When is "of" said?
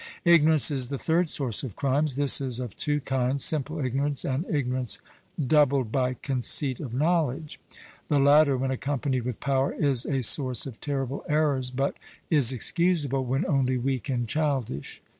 1.61-1.75, 2.59-2.75, 6.79-6.91, 10.65-10.81